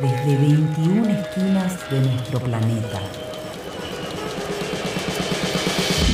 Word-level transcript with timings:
Desde 0.00 0.36
21 0.38 1.06
esquinas 1.10 1.90
de 1.90 2.00
nuestro 2.00 2.40
planeta. 2.40 2.98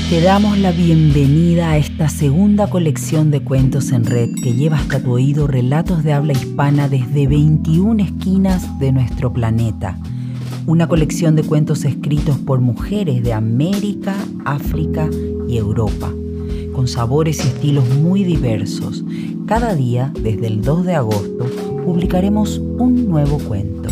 Te 0.09 0.21
damos 0.21 0.59
la 0.59 0.73
bienvenida 0.73 1.71
a 1.71 1.77
esta 1.77 2.09
segunda 2.09 2.69
colección 2.69 3.31
de 3.31 3.41
cuentos 3.45 3.93
en 3.93 4.05
red 4.05 4.31
que 4.43 4.55
lleva 4.55 4.79
hasta 4.79 5.01
tu 5.01 5.13
oído 5.13 5.47
relatos 5.47 6.03
de 6.03 6.13
habla 6.13 6.33
hispana 6.33 6.89
desde 6.89 7.29
21 7.29 8.03
esquinas 8.03 8.81
de 8.81 8.91
nuestro 8.91 9.33
planeta. 9.33 9.97
Una 10.67 10.89
colección 10.89 11.37
de 11.37 11.45
cuentos 11.45 11.85
escritos 11.85 12.37
por 12.39 12.59
mujeres 12.59 13.23
de 13.23 13.33
América, 13.33 14.17
África 14.45 15.09
y 15.49 15.57
Europa, 15.57 16.13
con 16.73 16.89
sabores 16.89 17.45
y 17.45 17.47
estilos 17.47 17.89
muy 17.91 18.25
diversos. 18.25 19.05
Cada 19.51 19.75
día, 19.75 20.13
desde 20.15 20.47
el 20.47 20.63
2 20.63 20.87
de 20.87 20.95
agosto, 20.95 21.45
publicaremos 21.85 22.59
un 22.59 23.09
nuevo 23.09 23.37
cuento. 23.39 23.89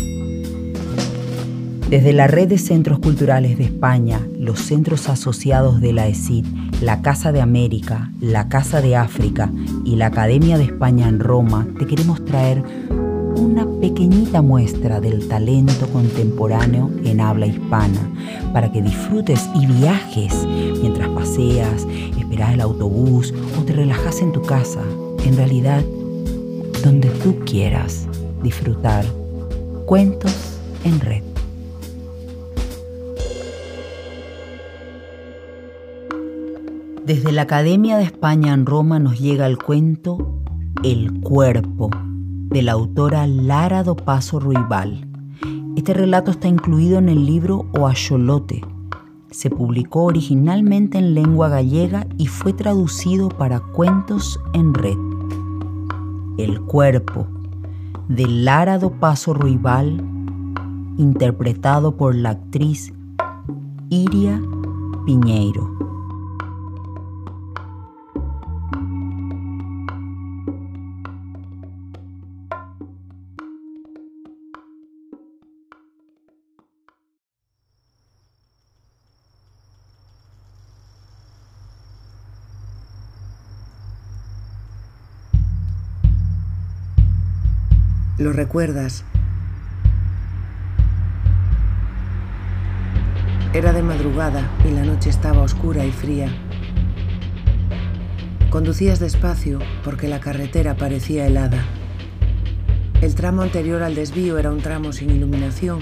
Desde 1.89 2.13
la 2.13 2.27
Red 2.27 2.47
de 2.47 2.57
Centros 2.57 2.99
Culturales 2.99 3.57
de 3.57 3.65
España, 3.65 4.25
los 4.37 4.61
centros 4.61 5.09
asociados 5.09 5.81
de 5.81 5.91
la 5.91 6.07
ESID, 6.07 6.45
la 6.81 7.01
Casa 7.01 7.33
de 7.33 7.41
América, 7.41 8.09
la 8.21 8.47
Casa 8.47 8.79
de 8.79 8.95
África 8.95 9.51
y 9.83 9.97
la 9.97 10.05
Academia 10.05 10.57
de 10.57 10.63
España 10.63 11.09
en 11.09 11.19
Roma, 11.19 11.67
te 11.77 11.85
queremos 11.85 12.23
traer 12.23 12.63
una 13.35 13.67
pequeñita 13.81 14.41
muestra 14.41 15.01
del 15.01 15.27
talento 15.27 15.89
contemporáneo 15.89 16.89
en 17.03 17.19
habla 17.19 17.47
hispana 17.47 18.09
para 18.53 18.71
que 18.71 18.81
disfrutes 18.81 19.49
y 19.55 19.65
viajes 19.65 20.33
mientras 20.81 21.09
paseas, 21.09 21.85
esperas 22.17 22.53
el 22.53 22.61
autobús 22.61 23.33
o 23.59 23.63
te 23.65 23.73
relajas 23.73 24.21
en 24.21 24.31
tu 24.31 24.41
casa. 24.41 24.79
En 25.25 25.37
realidad, 25.37 25.83
donde 26.83 27.09
tú 27.09 27.39
quieras 27.45 28.07
disfrutar 28.41 29.05
cuentos 29.85 30.59
en 30.83 30.99
red. 30.99 31.23
Desde 37.05 37.31
la 37.31 37.41
Academia 37.41 37.97
de 37.97 38.03
España 38.03 38.53
en 38.53 38.67
Roma 38.67 38.99
nos 38.99 39.19
llega 39.19 39.47
el 39.47 39.57
cuento 39.57 40.43
El 40.83 41.21
cuerpo 41.21 41.89
de 42.49 42.61
la 42.61 42.73
autora 42.73 43.25
Lara 43.25 43.83
do 43.83 43.95
Paso 43.95 44.39
Ruibal. 44.39 45.07
Este 45.75 45.95
relato 45.95 46.29
está 46.29 46.47
incluido 46.47 46.99
en 46.99 47.09
el 47.09 47.25
libro 47.25 47.65
Oacholote. 47.73 48.61
Se 49.31 49.49
publicó 49.49 50.03
originalmente 50.03 50.99
en 50.99 51.15
lengua 51.15 51.49
gallega 51.49 52.05
y 52.17 52.27
fue 52.27 52.53
traducido 52.53 53.29
para 53.29 53.59
cuentos 53.59 54.39
en 54.53 54.73
red. 54.73 55.08
El 56.39 56.61
cuerpo 56.61 57.27
de 58.07 58.25
Lara 58.25 58.79
do 58.79 58.91
Paso 58.91 59.33
Ruibal, 59.33 60.01
interpretado 60.97 61.97
por 61.97 62.15
la 62.15 62.29
actriz 62.29 62.93
Iria 63.89 64.41
Piñeiro. 65.05 65.88
Lo 88.19 88.33
recuerdas. 88.33 89.05
Era 93.53 93.71
de 93.71 93.81
madrugada 93.81 94.43
y 94.67 94.71
la 94.71 94.83
noche 94.83 95.09
estaba 95.09 95.41
oscura 95.41 95.85
y 95.85 95.91
fría. 95.93 96.27
Conducías 98.49 98.99
despacio 98.99 99.59
porque 99.85 100.09
la 100.09 100.19
carretera 100.19 100.75
parecía 100.75 101.27
helada. 101.27 101.63
El 102.99 103.15
tramo 103.15 103.41
anterior 103.41 103.83
al 103.83 103.95
desvío 103.95 104.37
era 104.37 104.51
un 104.51 104.59
tramo 104.59 104.91
sin 104.91 105.11
iluminación 105.11 105.79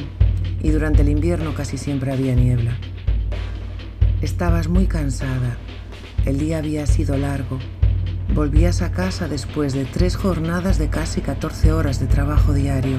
y 0.61 0.69
durante 0.69 1.01
el 1.01 1.09
invierno 1.09 1.56
casi 1.56 1.79
siempre 1.79 2.13
había 2.13 2.35
niebla. 2.35 2.78
Estabas 4.22 4.67
muy 4.67 4.85
cansada. 4.85 5.57
El 6.23 6.38
día 6.38 6.59
había 6.59 6.85
sido 6.85 7.17
largo 7.17 7.57
Volvías 8.33 8.81
a 8.81 8.91
casa 8.91 9.27
después 9.27 9.73
de 9.73 9.85
tres 9.85 10.15
jornadas 10.15 10.77
de 10.77 10.89
casi 10.89 11.21
14 11.21 11.71
horas 11.71 11.99
de 11.99 12.07
trabajo 12.07 12.53
diario. 12.53 12.97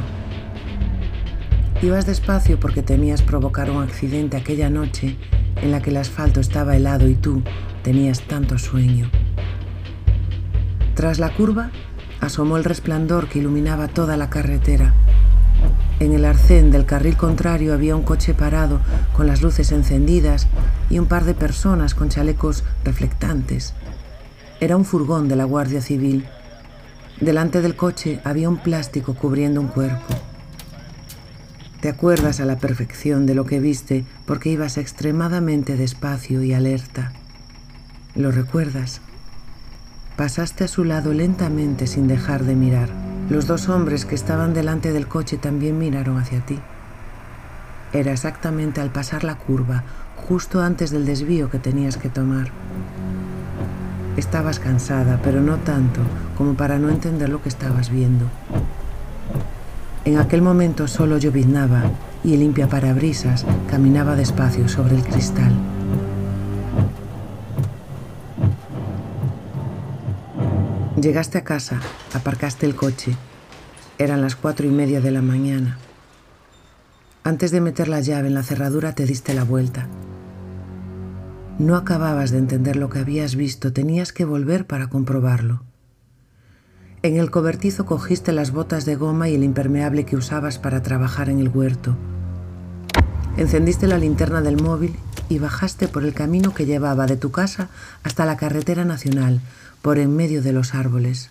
Ibas 1.81 2.06
despacio 2.06 2.59
porque 2.59 2.83
temías 2.83 3.22
provocar 3.22 3.71
un 3.71 3.83
accidente 3.83 4.37
aquella 4.37 4.69
noche 4.69 5.17
en 5.62 5.71
la 5.71 5.81
que 5.81 5.91
el 5.91 5.99
asfalto 5.99 6.41
estaba 6.41 6.77
helado 6.77 7.09
y 7.09 7.15
tú 7.15 7.43
tenías 7.83 8.22
tanto 8.22 8.59
sueño. 8.59 9.11
Tras 10.94 11.21
la 11.21 11.33
curva, 11.33 11.71
asomó 12.21 12.56
el 12.56 12.65
resplandor 12.65 13.28
que 13.28 13.38
iluminaba 13.38 13.87
toda 13.87 14.17
la 14.17 14.31
carretera. 14.31 14.94
En 16.00 16.12
el 16.12 16.25
arcén 16.25 16.71
del 16.71 16.87
carril 16.87 17.17
contrario 17.17 17.75
había 17.75 17.94
un 17.94 18.03
coche 18.03 18.34
parado 18.34 18.81
con 19.12 19.27
las 19.27 19.43
luces 19.43 19.71
encendidas 19.72 20.49
y 20.91 20.99
un 20.99 21.06
par 21.06 21.25
de 21.25 21.34
personas 21.34 21.94
con 21.94 22.09
chalecos 22.09 22.65
reflectantes. 22.84 23.75
Era 24.61 24.77
un 24.77 24.85
furgón 24.85 25.29
de 25.29 25.37
la 25.37 25.45
Guardia 25.45 25.81
Civil. 25.81 26.27
Delante 27.21 27.63
del 27.63 27.77
coche 27.77 28.21
había 28.25 28.49
un 28.49 28.57
plástico 28.57 29.15
cubriendo 29.15 29.61
un 29.61 29.69
cuerpo. 29.69 30.15
Te 31.81 31.89
acuerdas 31.89 32.41
a 32.41 32.45
la 32.45 32.59
perfección 32.59 33.25
de 33.25 33.37
lo 33.37 33.47
que 33.47 33.61
viste 33.61 34.05
porque 34.27 34.51
ibas 34.51 34.77
extremadamente 34.77 35.77
despacio 35.77 36.43
y 36.43 36.55
alerta. 36.55 37.13
¿Lo 38.17 38.33
recuerdas? 38.33 39.01
Pasaste 40.17 40.65
a 40.65 40.69
su 40.69 40.83
lado 40.83 41.13
lentamente 41.13 41.87
sin 41.87 42.09
dejar 42.09 42.43
de 42.43 42.57
mirar. 42.57 42.89
Los 43.31 43.47
dos 43.47 43.69
hombres 43.69 44.05
que 44.05 44.17
estaban 44.17 44.55
delante 44.55 44.93
del 44.93 45.07
coche 45.07 45.37
también 45.37 45.79
miraron 45.79 46.19
hacia 46.19 46.45
ti. 46.45 46.59
Era 47.93 48.11
exactamente 48.11 48.81
al 48.81 48.91
pasar 48.91 49.23
la 49.23 49.37
curva, 49.37 49.85
justo 50.17 50.61
antes 50.61 50.91
del 50.91 51.07
desvío 51.07 51.49
que 51.49 51.61
tenías 51.61 51.97
que 51.97 52.09
tomar. 52.09 52.51
Estabas 54.19 54.59
cansada, 54.59 55.21
pero 55.23 55.41
no 55.41 55.59
tanto 55.59 56.01
como 56.37 56.55
para 56.55 56.77
no 56.81 56.89
entender 56.89 57.29
lo 57.29 57.41
que 57.41 57.49
estabas 57.49 57.89
viendo. 57.89 58.27
En 60.05 60.19
aquel 60.19 60.43
momento 60.43 60.89
solo 60.89 61.19
lloviznaba 61.19 61.84
y 62.25 62.34
el 62.34 62.41
limpia 62.41 62.69
parabrisas 62.69 63.47
caminaba 63.71 64.17
despacio 64.17 64.69
sobre 64.69 64.97
el 64.97 65.05
cristal. 65.05 65.53
Llegaste 71.00 71.39
a 71.39 71.45
casa, 71.45 71.79
aparcaste 72.12 72.67
el 72.67 72.75
coche. 72.75 73.15
Eran 73.99 74.21
las 74.21 74.35
cuatro 74.35 74.67
y 74.67 74.71
media 74.71 75.00
de 75.00 75.12
la 75.12 75.23
mañana. 75.23 75.79
Antes 77.23 77.53
de 77.53 77.61
meter 77.61 77.87
la 77.87 78.00
llave 78.00 78.27
en 78.27 78.35
la 78.35 78.43
cerradura 78.43 78.97
te 78.97 79.06
diste 79.06 79.33
la 79.33 79.45
vuelta. 79.45 79.87
No 81.59 81.75
acababas 81.75 82.31
de 82.31 82.39
entender 82.39 82.77
lo 82.77 82.89
que 82.89 83.01
habías 83.01 83.35
visto, 83.35 83.73
tenías 83.73 84.13
que 84.13 84.25
volver 84.25 84.69
para 84.69 84.89
comprobarlo. 84.89 85.65
En 87.03 87.17
el 87.17 87.33
cobertizo 87.33 87.85
cogiste 87.85 88.33
las 88.33 88.53
botas 88.53 88.85
de 88.85 88.95
goma 88.95 89.29
y 89.29 89.35
el 89.35 89.43
impermeable 89.43 90.05
que 90.05 90.17
usabas 90.17 90.59
para 90.59 90.85
trabajar 90.85 91.29
en 91.29 91.41
el 91.41 91.49
huerto. 91.49 91.97
Encendiste 93.37 93.89
la 93.89 93.99
linterna 93.99 94.41
del 94.41 94.63
móvil 94.63 94.95
y 95.29 95.41
bajaste 95.41 95.89
por 95.89 96.05
el 96.05 96.15
camino 96.15 96.55
que 96.55 96.65
llevaba 96.65 97.07
de 97.07 97.17
tu 97.17 97.33
casa 97.33 97.71
hasta 98.05 98.25
la 98.25 98.37
carretera 98.37 98.85
nacional, 98.85 99.41
por 99.82 99.99
en 99.99 100.15
medio 100.15 100.43
de 100.43 100.53
los 100.53 100.77
árboles. 100.77 101.31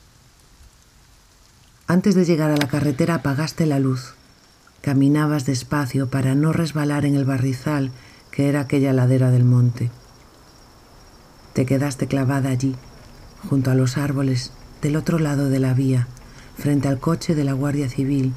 Antes 1.88 2.16
de 2.16 2.26
llegar 2.26 2.52
a 2.52 2.58
la 2.58 2.68
carretera 2.68 3.16
apagaste 3.16 3.66
la 3.66 3.80
luz. 3.80 4.14
Caminabas 4.82 5.46
despacio 5.46 6.10
para 6.10 6.36
no 6.36 6.52
resbalar 6.52 7.06
en 7.06 7.16
el 7.16 7.24
barrizal 7.24 7.92
que 8.30 8.50
era 8.50 8.60
aquella 8.60 8.92
ladera 8.92 9.32
del 9.32 9.46
monte. 9.46 9.90
Te 11.58 11.66
quedaste 11.66 12.06
clavada 12.06 12.52
allí, 12.52 12.76
junto 13.50 13.72
a 13.72 13.74
los 13.74 13.98
árboles 13.98 14.52
del 14.84 14.96
otro 14.96 15.18
lado 15.18 15.50
de 15.50 15.58
la 15.58 15.74
vía, 15.74 16.08
frente 16.56 16.88
al 16.88 17.00
coche 17.00 17.34
de 17.34 17.44
la 17.44 17.54
Guardia 17.54 17.90
Civil, 17.90 18.36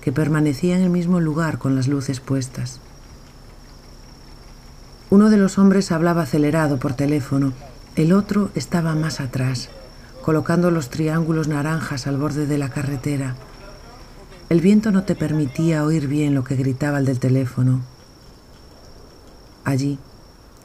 que 0.00 0.10
permanecía 0.10 0.76
en 0.76 0.82
el 0.82 0.88
mismo 0.88 1.20
lugar 1.20 1.58
con 1.58 1.76
las 1.76 1.86
luces 1.86 2.20
puestas. 2.20 2.80
Uno 5.10 5.28
de 5.28 5.36
los 5.36 5.58
hombres 5.58 5.92
hablaba 5.92 6.22
acelerado 6.22 6.78
por 6.78 6.94
teléfono, 6.94 7.52
el 7.94 8.14
otro 8.14 8.48
estaba 8.54 8.94
más 8.94 9.20
atrás, 9.20 9.68
colocando 10.22 10.70
los 10.70 10.88
triángulos 10.88 11.48
naranjas 11.48 12.06
al 12.06 12.16
borde 12.16 12.46
de 12.46 12.56
la 12.56 12.70
carretera. 12.70 13.36
El 14.48 14.62
viento 14.62 14.92
no 14.92 15.02
te 15.02 15.14
permitía 15.14 15.84
oír 15.84 16.08
bien 16.08 16.34
lo 16.34 16.42
que 16.42 16.56
gritaba 16.56 17.00
el 17.00 17.04
del 17.04 17.20
teléfono. 17.20 17.82
Allí, 19.62 19.98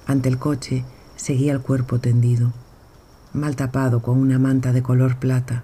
ante 0.05 0.29
el 0.29 0.37
coche, 0.37 0.85
seguía 1.17 1.51
el 1.51 1.59
cuerpo 1.59 1.99
tendido, 1.99 2.53
mal 3.33 3.57
tapado 3.57 4.01
con 4.01 4.17
una 4.17 4.39
manta 4.39 4.71
de 4.71 4.81
color 4.81 5.17
plata. 5.17 5.63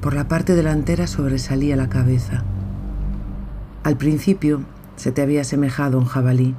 Por 0.00 0.14
la 0.14 0.28
parte 0.28 0.54
delantera 0.54 1.08
sobresalía 1.08 1.74
la 1.74 1.88
cabeza. 1.88 2.44
Al 3.82 3.96
principio 3.96 4.62
se 4.94 5.10
te 5.10 5.22
había 5.22 5.40
asemejado 5.40 5.98
un 5.98 6.04
jabalí, 6.04 6.54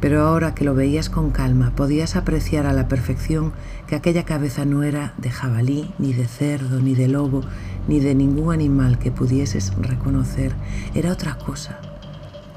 pero 0.00 0.22
ahora 0.22 0.52
que 0.52 0.64
lo 0.64 0.74
veías 0.74 1.08
con 1.08 1.30
calma 1.30 1.76
podías 1.76 2.16
apreciar 2.16 2.66
a 2.66 2.72
la 2.72 2.88
perfección 2.88 3.52
que 3.86 3.94
aquella 3.94 4.24
cabeza 4.24 4.64
no 4.64 4.82
era 4.82 5.14
de 5.18 5.30
jabalí, 5.30 5.94
ni 6.00 6.12
de 6.12 6.26
cerdo, 6.26 6.80
ni 6.80 6.96
de 6.96 7.06
lobo, 7.06 7.42
ni 7.86 8.00
de 8.00 8.16
ningún 8.16 8.52
animal 8.52 8.98
que 8.98 9.12
pudieses 9.12 9.72
reconocer. 9.76 10.54
Era 10.94 11.12
otra 11.12 11.38
cosa, 11.38 11.78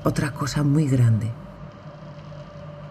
otra 0.03 0.31
cosa 0.31 0.63
muy 0.63 0.87
grande. 0.87 1.29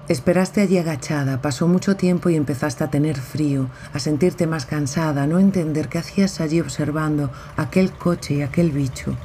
Esperaste 0.06 0.60
allí 0.60 0.76
agachada, 0.76 1.40
pasó 1.40 1.66
mucho 1.66 1.96
tiempo 1.96 2.28
y 2.28 2.36
empezaste 2.36 2.84
a 2.84 2.90
tener 2.90 3.16
frío, 3.16 3.70
a 3.94 3.98
sentirte 3.98 4.46
más 4.46 4.66
cansada, 4.66 5.22
a 5.22 5.26
no 5.26 5.38
entender 5.38 5.88
qué 5.88 5.96
hacías 5.96 6.42
allí 6.42 6.60
observando 6.60 7.30
aquel 7.56 7.90
coche 7.90 8.34
y 8.34 8.42
aquel 8.42 8.70
bicho. 8.70 9.16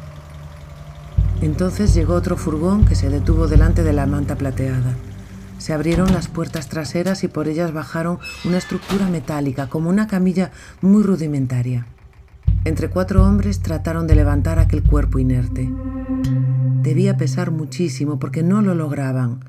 Entonces 1.42 1.94
llegó 1.94 2.14
otro 2.14 2.38
furgón 2.38 2.86
que 2.86 2.96
se 2.96 3.10
detuvo 3.10 3.48
delante 3.48 3.84
de 3.84 3.92
la 3.92 4.06
manta 4.06 4.38
plateada. 4.38 4.96
Se 5.58 5.74
abrieron 5.74 6.14
las 6.14 6.30
puertas 6.30 6.70
traseras 6.70 7.26
y 7.26 7.28
por 7.28 7.50
ellas 7.50 7.74
bajaron 7.74 8.20
una 8.46 8.58
estructura 8.58 9.10
metálica, 9.10 9.68
como 9.68 9.90
una 9.90 10.08
camilla 10.08 10.52
muy 10.80 11.04
rudimentaria. 11.04 11.88
Entre 12.64 12.90
cuatro 12.90 13.26
hombres 13.26 13.60
trataron 13.60 14.08
de 14.08 14.16
levantar 14.16 14.60
aquel 14.60 14.82
cuerpo 14.84 15.20
inerte. 15.20 15.70
Debía 16.82 17.18
pesar 17.18 17.52
muchísimo 17.52 18.18
porque 18.18 18.44
no 18.44 18.62
lo 18.62 18.76
lograban 18.76 19.42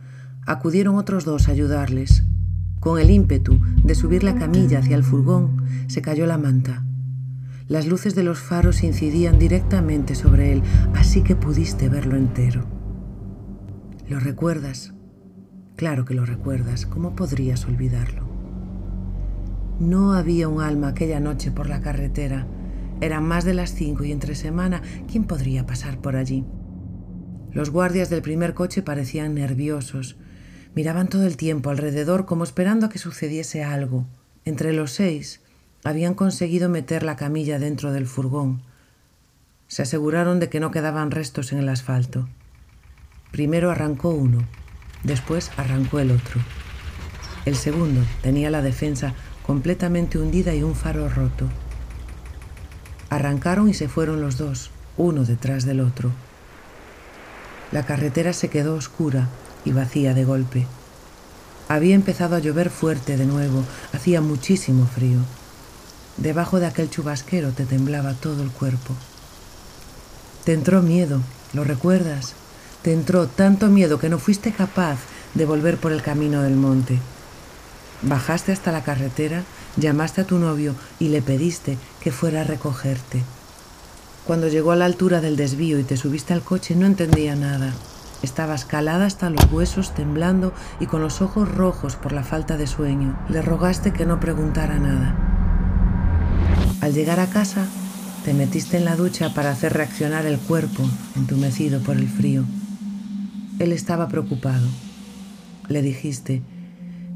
acudieron 0.50 0.96
otros 0.96 1.24
dos 1.24 1.48
a 1.48 1.52
ayudarles. 1.52 2.24
Con 2.80 2.98
el 2.98 3.10
ímpetu 3.10 3.60
de 3.84 3.94
subir 3.94 4.24
la 4.24 4.34
camilla 4.34 4.80
hacia 4.80 4.96
el 4.96 5.04
furgón, 5.04 5.64
se 5.86 6.02
cayó 6.02 6.26
la 6.26 6.38
manta. 6.38 6.84
Las 7.68 7.86
luces 7.86 8.16
de 8.16 8.24
los 8.24 8.40
faros 8.40 8.82
incidían 8.82 9.38
directamente 9.38 10.16
sobre 10.16 10.52
él, 10.52 10.62
así 10.94 11.22
que 11.22 11.36
pudiste 11.36 11.88
verlo 11.88 12.16
entero. 12.16 12.64
¿Lo 14.08 14.18
recuerdas? 14.18 14.92
Claro 15.76 16.04
que 16.04 16.14
lo 16.14 16.26
recuerdas. 16.26 16.84
¿Cómo 16.84 17.14
podrías 17.14 17.64
olvidarlo? 17.66 18.28
No 19.78 20.14
había 20.14 20.48
un 20.48 20.60
alma 20.60 20.88
aquella 20.88 21.20
noche 21.20 21.52
por 21.52 21.68
la 21.68 21.80
carretera. 21.80 22.48
Eran 23.00 23.22
más 23.22 23.44
de 23.44 23.54
las 23.54 23.72
cinco 23.72 24.02
y 24.02 24.10
entre 24.10 24.34
semana, 24.34 24.82
¿quién 25.10 25.24
podría 25.24 25.64
pasar 25.64 26.00
por 26.00 26.16
allí? 26.16 26.44
Los 27.52 27.70
guardias 27.70 28.10
del 28.10 28.20
primer 28.20 28.52
coche 28.54 28.82
parecían 28.82 29.34
nerviosos. 29.34 30.18
Miraban 30.74 31.08
todo 31.08 31.26
el 31.26 31.36
tiempo 31.36 31.70
alrededor 31.70 32.26
como 32.26 32.44
esperando 32.44 32.86
a 32.86 32.88
que 32.88 32.98
sucediese 32.98 33.64
algo. 33.64 34.06
Entre 34.44 34.72
los 34.72 34.92
seis 34.92 35.40
habían 35.82 36.14
conseguido 36.14 36.68
meter 36.68 37.02
la 37.02 37.16
camilla 37.16 37.58
dentro 37.58 37.92
del 37.92 38.06
furgón. 38.06 38.62
Se 39.66 39.82
aseguraron 39.82 40.38
de 40.38 40.48
que 40.48 40.60
no 40.60 40.70
quedaban 40.70 41.10
restos 41.10 41.52
en 41.52 41.58
el 41.58 41.68
asfalto. 41.68 42.28
Primero 43.32 43.70
arrancó 43.70 44.10
uno, 44.10 44.46
después 45.02 45.50
arrancó 45.56 45.98
el 45.98 46.12
otro. 46.12 46.40
El 47.46 47.56
segundo 47.56 48.02
tenía 48.22 48.50
la 48.50 48.62
defensa 48.62 49.14
completamente 49.44 50.18
hundida 50.18 50.54
y 50.54 50.62
un 50.62 50.76
faro 50.76 51.08
roto. 51.08 51.48
Arrancaron 53.08 53.68
y 53.68 53.74
se 53.74 53.88
fueron 53.88 54.20
los 54.20 54.36
dos, 54.36 54.70
uno 54.96 55.24
detrás 55.24 55.64
del 55.64 55.80
otro. 55.80 56.12
La 57.72 57.84
carretera 57.86 58.32
se 58.32 58.48
quedó 58.48 58.74
oscura 58.74 59.28
y 59.64 59.72
vacía 59.72 60.14
de 60.14 60.24
golpe. 60.24 60.66
Había 61.68 61.94
empezado 61.94 62.36
a 62.36 62.40
llover 62.40 62.70
fuerte 62.70 63.16
de 63.16 63.26
nuevo, 63.26 63.64
hacía 63.92 64.20
muchísimo 64.20 64.86
frío. 64.86 65.18
Debajo 66.16 66.58
de 66.60 66.66
aquel 66.66 66.90
chubasquero 66.90 67.52
te 67.52 67.64
temblaba 67.64 68.14
todo 68.14 68.42
el 68.42 68.50
cuerpo. 68.50 68.94
Te 70.44 70.52
entró 70.52 70.82
miedo, 70.82 71.20
¿lo 71.52 71.64
recuerdas? 71.64 72.34
Te 72.82 72.92
entró 72.92 73.26
tanto 73.26 73.68
miedo 73.68 73.98
que 73.98 74.08
no 74.08 74.18
fuiste 74.18 74.52
capaz 74.52 74.98
de 75.34 75.46
volver 75.46 75.76
por 75.76 75.92
el 75.92 76.02
camino 76.02 76.42
del 76.42 76.56
monte. 76.56 76.98
Bajaste 78.02 78.52
hasta 78.52 78.72
la 78.72 78.82
carretera, 78.82 79.44
llamaste 79.76 80.22
a 80.22 80.26
tu 80.26 80.38
novio 80.38 80.74
y 80.98 81.08
le 81.08 81.22
pediste 81.22 81.78
que 82.00 82.10
fuera 82.10 82.40
a 82.40 82.44
recogerte. 82.44 83.22
Cuando 84.26 84.48
llegó 84.48 84.72
a 84.72 84.76
la 84.76 84.86
altura 84.86 85.20
del 85.20 85.36
desvío 85.36 85.78
y 85.78 85.84
te 85.84 85.96
subiste 85.96 86.32
al 86.32 86.42
coche 86.42 86.74
no 86.74 86.86
entendía 86.86 87.36
nada. 87.36 87.74
Estaba 88.22 88.54
escalada 88.54 89.06
hasta 89.06 89.30
los 89.30 89.50
huesos, 89.50 89.94
temblando 89.94 90.52
y 90.78 90.86
con 90.86 91.00
los 91.00 91.22
ojos 91.22 91.52
rojos 91.54 91.96
por 91.96 92.12
la 92.12 92.22
falta 92.22 92.56
de 92.56 92.66
sueño. 92.66 93.18
Le 93.28 93.40
rogaste 93.40 93.92
que 93.92 94.04
no 94.04 94.20
preguntara 94.20 94.78
nada. 94.78 95.16
Al 96.82 96.92
llegar 96.92 97.20
a 97.20 97.26
casa, 97.26 97.66
te 98.24 98.34
metiste 98.34 98.76
en 98.76 98.84
la 98.84 98.96
ducha 98.96 99.32
para 99.32 99.50
hacer 99.50 99.72
reaccionar 99.72 100.26
el 100.26 100.38
cuerpo, 100.38 100.82
entumecido 101.16 101.80
por 101.80 101.96
el 101.96 102.08
frío. 102.08 102.44
Él 103.58 103.72
estaba 103.72 104.08
preocupado. 104.08 104.66
Le 105.68 105.80
dijiste, 105.80 106.42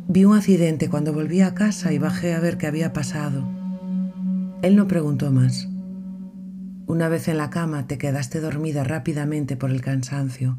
vi 0.08 0.24
un 0.24 0.36
accidente 0.36 0.88
cuando 0.88 1.12
volví 1.12 1.42
a 1.42 1.54
casa 1.54 1.92
y 1.92 1.98
bajé 1.98 2.34
a 2.34 2.40
ver 2.40 2.56
qué 2.56 2.66
había 2.66 2.94
pasado. 2.94 3.46
Él 4.62 4.76
no 4.76 4.88
preguntó 4.88 5.30
más. 5.30 5.68
Una 6.86 7.08
vez 7.08 7.28
en 7.28 7.38
la 7.38 7.50
cama 7.50 7.86
te 7.86 7.98
quedaste 7.98 8.40
dormida 8.40 8.84
rápidamente 8.84 9.56
por 9.56 9.70
el 9.70 9.82
cansancio. 9.82 10.58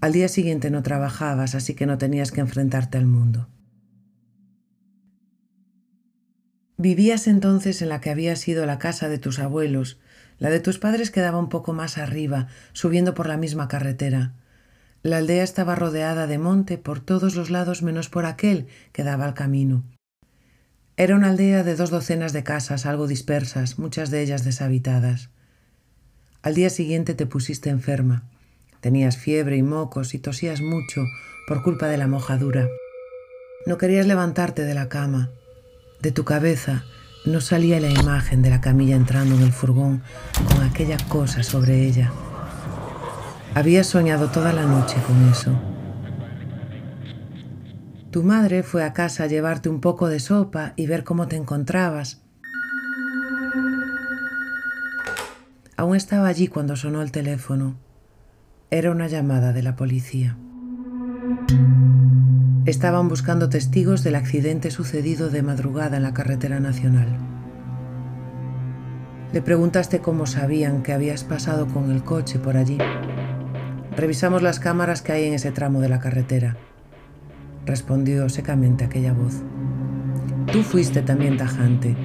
Al 0.00 0.12
día 0.12 0.28
siguiente 0.28 0.70
no 0.70 0.82
trabajabas, 0.82 1.54
así 1.54 1.74
que 1.74 1.84
no 1.84 1.98
tenías 1.98 2.32
que 2.32 2.40
enfrentarte 2.40 2.96
al 2.96 3.06
mundo. 3.06 3.48
Vivías 6.78 7.26
entonces 7.26 7.82
en 7.82 7.90
la 7.90 8.00
que 8.00 8.08
había 8.08 8.34
sido 8.36 8.64
la 8.64 8.78
casa 8.78 9.10
de 9.10 9.18
tus 9.18 9.38
abuelos. 9.38 9.98
La 10.38 10.48
de 10.48 10.60
tus 10.60 10.78
padres 10.78 11.10
quedaba 11.10 11.38
un 11.38 11.50
poco 11.50 11.74
más 11.74 11.98
arriba, 11.98 12.48
subiendo 12.72 13.12
por 13.12 13.28
la 13.28 13.36
misma 13.36 13.68
carretera. 13.68 14.32
La 15.02 15.18
aldea 15.18 15.42
estaba 15.42 15.74
rodeada 15.74 16.26
de 16.26 16.38
monte 16.38 16.78
por 16.78 17.00
todos 17.00 17.34
los 17.34 17.50
lados 17.50 17.82
menos 17.82 18.08
por 18.08 18.24
aquel 18.24 18.68
que 18.92 19.04
daba 19.04 19.26
al 19.26 19.34
camino. 19.34 19.84
Era 20.96 21.14
una 21.14 21.28
aldea 21.28 21.62
de 21.62 21.76
dos 21.76 21.90
docenas 21.90 22.32
de 22.32 22.42
casas, 22.42 22.86
algo 22.86 23.06
dispersas, 23.06 23.78
muchas 23.78 24.10
de 24.10 24.22
ellas 24.22 24.44
deshabitadas. 24.44 25.28
Al 26.40 26.54
día 26.54 26.70
siguiente 26.70 27.12
te 27.12 27.26
pusiste 27.26 27.68
enferma. 27.68 28.24
Tenías 28.80 29.18
fiebre 29.18 29.56
y 29.56 29.62
mocos 29.62 30.14
y 30.14 30.18
tosías 30.18 30.60
mucho 30.62 31.04
por 31.46 31.62
culpa 31.62 31.86
de 31.86 31.98
la 31.98 32.06
mojadura. 32.06 32.68
No 33.66 33.76
querías 33.76 34.06
levantarte 34.06 34.64
de 34.64 34.74
la 34.74 34.88
cama. 34.88 35.30
De 36.00 36.12
tu 36.12 36.24
cabeza 36.24 36.84
no 37.26 37.42
salía 37.42 37.78
la 37.78 37.90
imagen 37.90 38.40
de 38.40 38.48
la 38.48 38.62
camilla 38.62 38.96
entrando 38.96 39.34
en 39.34 39.42
el 39.42 39.52
furgón 39.52 40.02
con 40.48 40.62
aquella 40.62 40.96
cosa 41.08 41.42
sobre 41.42 41.84
ella. 41.84 42.10
Habías 43.54 43.86
soñado 43.86 44.30
toda 44.30 44.54
la 44.54 44.64
noche 44.64 44.96
con 45.06 45.28
eso. 45.28 45.60
Tu 48.10 48.22
madre 48.22 48.62
fue 48.62 48.82
a 48.82 48.94
casa 48.94 49.24
a 49.24 49.26
llevarte 49.26 49.68
un 49.68 49.80
poco 49.80 50.08
de 50.08 50.20
sopa 50.20 50.72
y 50.76 50.86
ver 50.86 51.04
cómo 51.04 51.28
te 51.28 51.36
encontrabas. 51.36 52.22
Aún 55.76 55.96
estaba 55.96 56.28
allí 56.28 56.48
cuando 56.48 56.76
sonó 56.76 57.02
el 57.02 57.12
teléfono. 57.12 57.76
Era 58.72 58.92
una 58.92 59.08
llamada 59.08 59.52
de 59.52 59.64
la 59.64 59.74
policía. 59.74 60.36
Estaban 62.66 63.08
buscando 63.08 63.48
testigos 63.48 64.04
del 64.04 64.14
accidente 64.14 64.70
sucedido 64.70 65.28
de 65.28 65.42
madrugada 65.42 65.96
en 65.96 66.04
la 66.04 66.14
carretera 66.14 66.60
nacional. 66.60 67.08
Le 69.32 69.42
preguntaste 69.42 69.98
cómo 69.98 70.26
sabían 70.26 70.84
que 70.84 70.92
habías 70.92 71.24
pasado 71.24 71.66
con 71.66 71.90
el 71.90 72.04
coche 72.04 72.38
por 72.38 72.56
allí. 72.56 72.78
Revisamos 73.96 74.40
las 74.40 74.60
cámaras 74.60 75.02
que 75.02 75.10
hay 75.10 75.24
en 75.24 75.34
ese 75.34 75.50
tramo 75.50 75.80
de 75.80 75.88
la 75.88 75.98
carretera, 75.98 76.56
respondió 77.66 78.28
secamente 78.28 78.84
aquella 78.84 79.12
voz. 79.12 79.42
Tú 80.52 80.62
fuiste 80.62 81.02
también 81.02 81.36
tajante. 81.36 81.96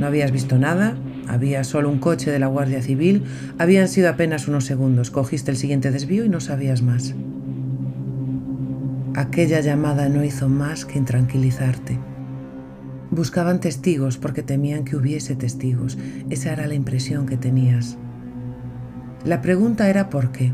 No 0.00 0.08
habías 0.08 0.32
visto 0.32 0.58
nada 0.58 0.96
había 1.28 1.64
solo 1.64 1.88
un 1.90 1.98
coche 1.98 2.30
de 2.30 2.38
la 2.38 2.46
Guardia 2.46 2.82
Civil, 2.82 3.24
habían 3.58 3.88
sido 3.88 4.08
apenas 4.08 4.48
unos 4.48 4.64
segundos, 4.64 5.10
cogiste 5.10 5.50
el 5.50 5.56
siguiente 5.56 5.90
desvío 5.90 6.24
y 6.24 6.28
no 6.28 6.40
sabías 6.40 6.82
más. 6.82 7.14
Aquella 9.14 9.60
llamada 9.60 10.08
no 10.08 10.24
hizo 10.24 10.48
más 10.48 10.84
que 10.84 10.98
intranquilizarte. 10.98 11.98
Buscaban 13.10 13.60
testigos 13.60 14.18
porque 14.18 14.42
temían 14.42 14.84
que 14.84 14.96
hubiese 14.96 15.36
testigos. 15.36 15.96
Esa 16.30 16.52
era 16.52 16.66
la 16.66 16.74
impresión 16.74 17.26
que 17.26 17.36
tenías. 17.36 17.96
La 19.24 19.40
pregunta 19.40 19.88
era 19.88 20.10
por 20.10 20.32
qué. 20.32 20.52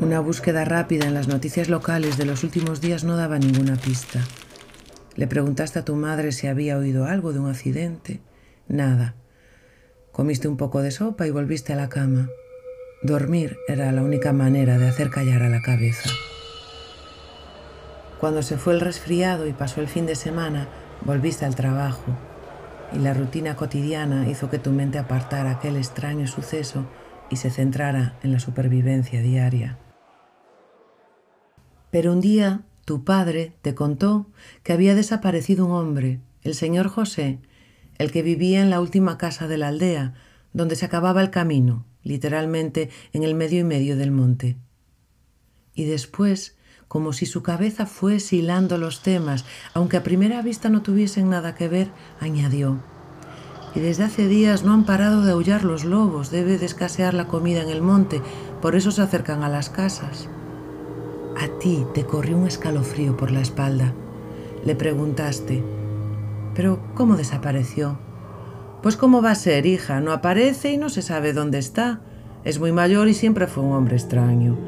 Una 0.00 0.20
búsqueda 0.20 0.64
rápida 0.64 1.06
en 1.08 1.14
las 1.14 1.26
noticias 1.26 1.68
locales 1.68 2.16
de 2.16 2.24
los 2.24 2.44
últimos 2.44 2.80
días 2.80 3.02
no 3.02 3.16
daba 3.16 3.40
ninguna 3.40 3.74
pista. 3.74 4.20
Le 5.16 5.26
preguntaste 5.26 5.80
a 5.80 5.84
tu 5.84 5.96
madre 5.96 6.30
si 6.30 6.46
había 6.46 6.78
oído 6.78 7.04
algo 7.04 7.32
de 7.32 7.40
un 7.40 7.50
accidente. 7.50 8.20
Nada. 8.68 9.16
Comiste 10.18 10.48
un 10.48 10.56
poco 10.56 10.82
de 10.82 10.90
sopa 10.90 11.28
y 11.28 11.30
volviste 11.30 11.72
a 11.72 11.76
la 11.76 11.88
cama. 11.88 12.28
Dormir 13.02 13.56
era 13.68 13.92
la 13.92 14.02
única 14.02 14.32
manera 14.32 14.76
de 14.76 14.88
hacer 14.88 15.10
callar 15.10 15.44
a 15.44 15.48
la 15.48 15.62
cabeza. 15.62 16.10
Cuando 18.18 18.42
se 18.42 18.58
fue 18.58 18.74
el 18.74 18.80
resfriado 18.80 19.46
y 19.46 19.52
pasó 19.52 19.80
el 19.80 19.86
fin 19.86 20.06
de 20.06 20.16
semana, 20.16 20.66
volviste 21.02 21.44
al 21.44 21.54
trabajo. 21.54 22.16
y 22.92 22.98
la 22.98 23.14
rutina 23.14 23.54
cotidiana 23.54 24.28
hizo 24.28 24.50
que 24.50 24.58
tu 24.58 24.72
mente 24.72 24.98
apartara 24.98 25.52
aquel 25.52 25.76
extraño 25.76 26.26
suceso 26.26 26.84
y 27.30 27.36
se 27.36 27.50
centrara 27.50 28.18
en 28.24 28.32
la 28.32 28.40
supervivencia 28.40 29.22
diaria. 29.22 29.78
Pero 31.92 32.12
un 32.12 32.20
día 32.20 32.62
tu 32.84 33.04
padre 33.04 33.52
te 33.62 33.76
contó 33.76 34.26
que 34.64 34.72
había 34.72 34.96
desaparecido 34.96 35.66
un 35.66 35.72
hombre, 35.72 36.18
el 36.42 36.54
señor 36.54 36.88
José, 36.88 37.38
el 37.98 38.10
que 38.12 38.22
vivía 38.22 38.62
en 38.62 38.70
la 38.70 38.80
última 38.80 39.18
casa 39.18 39.48
de 39.48 39.58
la 39.58 39.68
aldea, 39.68 40.14
donde 40.52 40.76
se 40.76 40.86
acababa 40.86 41.20
el 41.20 41.30
camino, 41.30 41.84
literalmente 42.02 42.90
en 43.12 43.22
el 43.22 43.34
medio 43.34 43.60
y 43.60 43.64
medio 43.64 43.96
del 43.96 44.10
monte. 44.10 44.56
Y 45.74 45.84
después, 45.84 46.56
como 46.88 47.12
si 47.12 47.26
su 47.26 47.42
cabeza 47.42 47.86
fuese 47.86 48.36
hilando 48.36 48.78
los 48.78 49.02
temas, 49.02 49.44
aunque 49.74 49.96
a 49.96 50.02
primera 50.02 50.42
vista 50.42 50.68
no 50.68 50.82
tuviesen 50.82 51.28
nada 51.28 51.54
que 51.54 51.68
ver, 51.68 51.90
añadió, 52.20 52.78
y 53.74 53.80
desde 53.80 54.04
hace 54.04 54.26
días 54.26 54.64
no 54.64 54.72
han 54.72 54.84
parado 54.84 55.22
de 55.22 55.32
aullar 55.32 55.64
los 55.64 55.84
lobos, 55.84 56.30
debe 56.30 56.58
de 56.58 56.66
escasear 56.66 57.14
la 57.14 57.28
comida 57.28 57.62
en 57.62 57.68
el 57.68 57.82
monte, 57.82 58.22
por 58.62 58.74
eso 58.74 58.90
se 58.90 59.02
acercan 59.02 59.42
a 59.42 59.48
las 59.48 59.70
casas. 59.70 60.28
A 61.36 61.46
ti 61.58 61.84
te 61.94 62.04
corrió 62.04 62.36
un 62.36 62.46
escalofrío 62.46 63.16
por 63.16 63.30
la 63.30 63.40
espalda. 63.40 63.92
Le 64.64 64.74
preguntaste, 64.74 65.62
¿pero 66.58 66.80
cómo 66.96 67.16
desapareció? 67.16 68.00
Pues 68.82 68.96
cómo 68.96 69.22
va 69.22 69.30
a 69.30 69.36
ser, 69.36 69.64
hija, 69.64 70.00
no 70.00 70.10
aparece 70.10 70.72
y 70.72 70.76
no 70.76 70.88
se 70.88 71.02
sabe 71.02 71.32
dónde 71.32 71.58
está. 71.58 72.00
Es 72.42 72.58
muy 72.58 72.72
mayor 72.72 73.06
y 73.06 73.14
siempre 73.14 73.46
fue 73.46 73.62
un 73.62 73.74
hombre 73.74 73.94
extraño. 73.94 74.58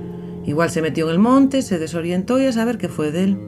Igual 0.46 0.70
se 0.70 0.82
metió 0.82 1.06
en 1.06 1.14
el 1.14 1.18
monte, 1.18 1.62
se 1.62 1.80
desorientó 1.80 2.38
y 2.38 2.46
a 2.46 2.52
saber 2.52 2.78
qué 2.78 2.88
fue 2.88 3.10
de 3.10 3.24
él. 3.24 3.38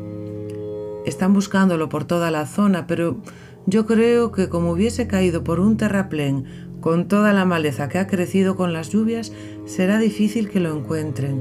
Están 1.06 1.34
buscándolo 1.34 1.88
por 1.88 2.02
toda 2.02 2.32
la 2.32 2.46
zona, 2.46 2.88
pero 2.88 3.18
yo 3.66 3.86
creo 3.86 4.32
que 4.32 4.48
como 4.48 4.72
hubiese 4.72 5.06
caído 5.06 5.44
por 5.44 5.60
un 5.60 5.76
terraplén 5.76 6.44
con 6.80 7.06
toda 7.06 7.32
la 7.32 7.44
maleza 7.44 7.88
que 7.88 8.00
ha 8.00 8.08
crecido 8.08 8.56
con 8.56 8.72
las 8.72 8.88
lluvias, 8.88 9.32
será 9.66 10.00
difícil 10.00 10.50
que 10.50 10.58
lo 10.58 10.76
encuentren. 10.76 11.40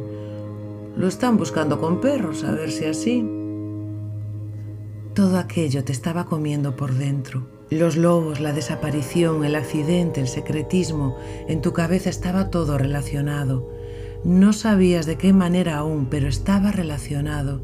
Lo 0.96 1.08
están 1.08 1.38
buscando 1.38 1.82
con 1.82 2.00
perros, 2.00 2.44
a 2.44 2.52
ver 2.52 2.70
si 2.70 2.86
así. 2.86 3.41
Todo 5.14 5.40
aquello 5.40 5.84
te 5.84 5.92
estaba 5.92 6.24
comiendo 6.24 6.78
por 6.78 6.94
dentro. 6.94 7.46
Los 7.70 7.98
lobos, 7.98 8.40
la 8.40 8.54
desaparición, 8.54 9.44
el 9.44 9.56
accidente, 9.56 10.22
el 10.22 10.30
secretismo, 10.30 11.18
en 11.50 11.62
tu 11.62 11.74
cabeza 11.74 12.10
estaba 12.10 12.50
todo 12.50 12.78
relacionado. 12.78 13.70
No 14.24 14.54
sabías 14.54 15.06
de 15.06 15.18
qué 15.18 15.34
manera 15.34 15.80
aún, 15.80 16.08
pero 16.10 16.30
estaba 16.30 16.72
relacionado. 16.72 17.62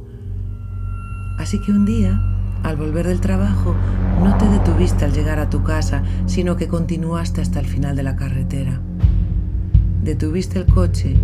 Así 1.37 1.61
que 1.61 1.71
un 1.71 1.85
día, 1.85 2.21
al 2.63 2.75
volver 2.75 3.07
del 3.07 3.21
trabajo, 3.21 3.75
no 4.21 4.37
te 4.37 4.49
detuviste 4.49 5.05
al 5.05 5.13
llegar 5.13 5.39
a 5.39 5.49
tu 5.49 5.63
casa, 5.63 6.03
sino 6.25 6.57
que 6.57 6.67
continuaste 6.67 7.39
hasta 7.39 7.61
el 7.61 7.65
final 7.65 7.95
de 7.95 8.03
la 8.03 8.17
carretera. 8.17 8.81
Detuviste 10.03 10.59
el 10.59 10.65
coche 10.65 11.15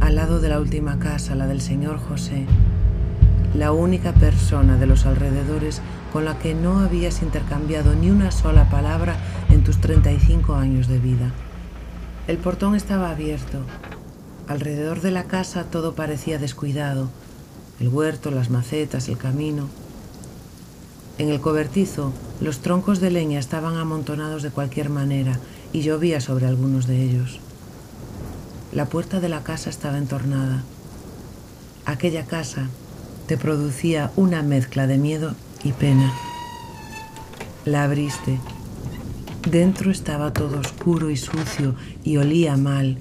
al 0.00 0.14
lado 0.14 0.40
de 0.40 0.50
la 0.50 0.60
última 0.60 1.00
casa, 1.00 1.34
la 1.34 1.48
del 1.48 1.60
señor 1.60 1.98
José, 1.98 2.46
la 3.54 3.72
única 3.72 4.12
persona 4.12 4.76
de 4.76 4.86
los 4.86 5.06
alrededores 5.06 5.80
con 6.12 6.24
la 6.24 6.38
que 6.38 6.54
no 6.54 6.80
habías 6.80 7.22
intercambiado 7.22 7.94
ni 7.94 8.10
una 8.10 8.32
sola 8.32 8.68
palabra 8.68 9.16
en 9.48 9.62
tus 9.62 9.80
35 9.80 10.54
años 10.54 10.88
de 10.88 10.98
vida. 10.98 11.32
El 12.26 12.38
portón 12.38 12.74
estaba 12.74 13.10
abierto. 13.10 13.58
Alrededor 14.48 15.00
de 15.00 15.12
la 15.12 15.24
casa 15.24 15.64
todo 15.64 15.94
parecía 15.94 16.38
descuidado. 16.38 17.08
El 17.80 17.88
huerto, 17.88 18.30
las 18.30 18.50
macetas, 18.50 19.08
el 19.08 19.18
camino. 19.18 19.68
En 21.18 21.28
el 21.28 21.40
cobertizo, 21.40 22.12
los 22.40 22.58
troncos 22.58 23.00
de 23.00 23.10
leña 23.10 23.38
estaban 23.38 23.76
amontonados 23.76 24.42
de 24.42 24.50
cualquier 24.50 24.90
manera 24.90 25.38
y 25.72 25.82
llovía 25.82 26.20
sobre 26.20 26.46
algunos 26.46 26.86
de 26.86 27.02
ellos. 27.02 27.38
La 28.72 28.86
puerta 28.86 29.20
de 29.20 29.28
la 29.28 29.44
casa 29.44 29.70
estaba 29.70 29.98
entornada. 29.98 30.64
Aquella 31.84 32.26
casa 32.26 32.68
te 33.26 33.38
producía 33.38 34.10
una 34.16 34.42
mezcla 34.42 34.86
de 34.86 34.98
miedo 34.98 35.34
y 35.62 35.72
pena. 35.72 36.12
La 37.64 37.84
abriste. 37.84 38.38
Dentro 39.50 39.90
estaba 39.90 40.32
todo 40.32 40.58
oscuro 40.58 41.10
y 41.10 41.16
sucio 41.16 41.74
y 42.02 42.18
olía 42.18 42.56
mal. 42.56 42.98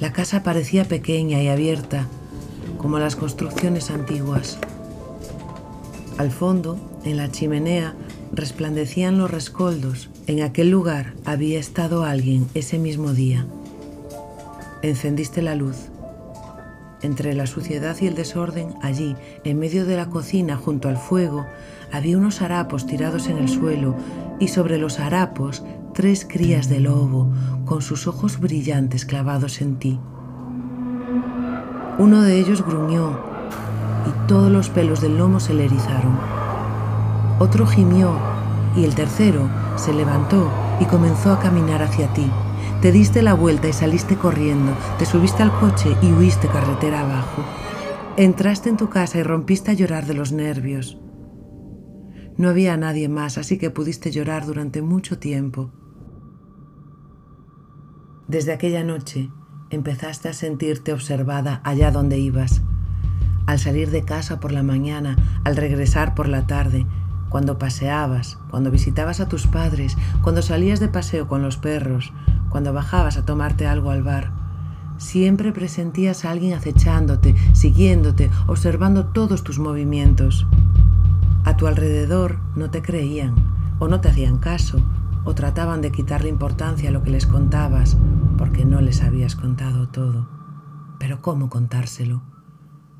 La 0.00 0.12
casa 0.12 0.42
parecía 0.42 0.84
pequeña 0.84 1.42
y 1.42 1.48
abierta, 1.48 2.06
como 2.76 2.98
las 2.98 3.16
construcciones 3.16 3.90
antiguas. 3.90 4.58
Al 6.18 6.30
fondo, 6.30 6.78
en 7.04 7.16
la 7.16 7.30
chimenea, 7.30 7.94
resplandecían 8.32 9.18
los 9.18 9.30
rescoldos. 9.30 10.10
En 10.26 10.42
aquel 10.42 10.70
lugar 10.70 11.14
había 11.24 11.58
estado 11.58 12.04
alguien 12.04 12.46
ese 12.54 12.78
mismo 12.78 13.12
día. 13.12 13.46
Encendiste 14.82 15.42
la 15.42 15.54
luz 15.54 15.88
entre 17.02 17.34
la 17.34 17.46
suciedad 17.46 17.96
y 18.00 18.06
el 18.06 18.14
desorden, 18.14 18.74
allí, 18.82 19.16
en 19.44 19.58
medio 19.58 19.86
de 19.86 19.96
la 19.96 20.06
cocina, 20.06 20.56
junto 20.56 20.88
al 20.88 20.96
fuego, 20.96 21.46
había 21.92 22.18
unos 22.18 22.42
harapos 22.42 22.86
tirados 22.86 23.28
en 23.28 23.38
el 23.38 23.48
suelo 23.48 23.94
y 24.38 24.48
sobre 24.48 24.78
los 24.78 24.98
harapos 24.98 25.62
tres 25.94 26.26
crías 26.28 26.68
de 26.68 26.80
lobo 26.80 27.32
con 27.64 27.82
sus 27.82 28.06
ojos 28.06 28.40
brillantes 28.40 29.04
clavados 29.04 29.60
en 29.60 29.76
ti. 29.76 30.00
Uno 31.98 32.22
de 32.22 32.38
ellos 32.38 32.64
gruñó 32.64 33.18
y 34.06 34.28
todos 34.28 34.50
los 34.50 34.68
pelos 34.68 35.00
del 35.00 35.18
lomo 35.18 35.40
se 35.40 35.54
le 35.54 35.64
erizaron. 35.64 36.18
Otro 37.38 37.66
gimió 37.66 38.12
y 38.76 38.84
el 38.84 38.94
tercero 38.94 39.48
se 39.76 39.92
levantó 39.92 40.50
y 40.80 40.84
comenzó 40.84 41.32
a 41.32 41.40
caminar 41.40 41.82
hacia 41.82 42.08
ti. 42.12 42.30
Te 42.80 42.92
diste 42.92 43.22
la 43.22 43.34
vuelta 43.34 43.66
y 43.66 43.72
saliste 43.72 44.14
corriendo, 44.14 44.72
te 45.00 45.04
subiste 45.04 45.42
al 45.42 45.52
coche 45.58 45.96
y 46.00 46.12
huiste 46.12 46.46
carretera 46.46 47.00
abajo. 47.00 47.44
Entraste 48.16 48.68
en 48.68 48.76
tu 48.76 48.88
casa 48.88 49.18
y 49.18 49.24
rompiste 49.24 49.72
a 49.72 49.74
llorar 49.74 50.06
de 50.06 50.14
los 50.14 50.30
nervios. 50.30 50.96
No 52.36 52.48
había 52.48 52.76
nadie 52.76 53.08
más, 53.08 53.36
así 53.36 53.58
que 53.58 53.70
pudiste 53.70 54.12
llorar 54.12 54.46
durante 54.46 54.80
mucho 54.80 55.18
tiempo. 55.18 55.72
Desde 58.28 58.52
aquella 58.52 58.84
noche 58.84 59.28
empezaste 59.70 60.28
a 60.28 60.32
sentirte 60.32 60.92
observada 60.92 61.60
allá 61.64 61.90
donde 61.90 62.18
ibas. 62.18 62.62
Al 63.46 63.58
salir 63.58 63.90
de 63.90 64.04
casa 64.04 64.38
por 64.38 64.52
la 64.52 64.62
mañana, 64.62 65.16
al 65.42 65.56
regresar 65.56 66.14
por 66.14 66.28
la 66.28 66.46
tarde, 66.46 66.86
cuando 67.28 67.58
paseabas, 67.58 68.38
cuando 68.50 68.70
visitabas 68.70 69.18
a 69.18 69.28
tus 69.28 69.48
padres, 69.48 69.96
cuando 70.22 70.42
salías 70.42 70.78
de 70.78 70.88
paseo 70.88 71.26
con 71.26 71.42
los 71.42 71.56
perros, 71.56 72.12
cuando 72.50 72.72
bajabas 72.72 73.16
a 73.16 73.24
tomarte 73.24 73.66
algo 73.66 73.90
al 73.90 74.02
bar. 74.02 74.32
Siempre 74.96 75.52
presentías 75.52 76.24
a 76.24 76.30
alguien 76.30 76.54
acechándote, 76.54 77.34
siguiéndote, 77.52 78.30
observando 78.46 79.06
todos 79.06 79.44
tus 79.44 79.58
movimientos. 79.58 80.46
A 81.44 81.56
tu 81.56 81.66
alrededor 81.66 82.40
no 82.56 82.70
te 82.70 82.82
creían, 82.82 83.34
o 83.78 83.88
no 83.88 84.00
te 84.00 84.08
hacían 84.08 84.38
caso, 84.38 84.82
o 85.24 85.34
trataban 85.34 85.80
de 85.82 85.92
quitarle 85.92 86.28
importancia 86.28 86.88
a 86.88 86.92
lo 86.92 87.02
que 87.02 87.10
les 87.10 87.26
contabas, 87.26 87.96
porque 88.36 88.64
no 88.64 88.80
les 88.80 89.02
habías 89.02 89.36
contado 89.36 89.88
todo. 89.88 90.28
Pero 90.98 91.22
¿cómo 91.22 91.48
contárselo? 91.48 92.22